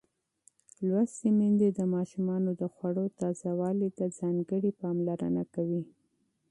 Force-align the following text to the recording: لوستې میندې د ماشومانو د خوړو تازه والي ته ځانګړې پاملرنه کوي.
لوستې 0.87 1.29
میندې 1.39 1.69
د 1.73 1.79
ماشومانو 1.95 2.51
د 2.61 2.63
خوړو 2.73 3.05
تازه 3.19 3.49
والي 3.59 3.89
ته 3.97 4.05
ځانګړې 4.19 4.71
پاملرنه 4.81 5.43
کوي. 5.53 5.83